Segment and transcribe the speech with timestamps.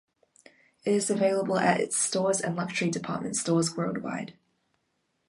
[0.83, 4.33] It is available at its stores and luxury department stores worldwide.